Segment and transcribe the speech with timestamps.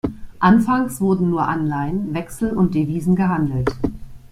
[0.39, 3.69] Anfangs wurden nur Anleihen, Wechsel und Devisen gehandelt.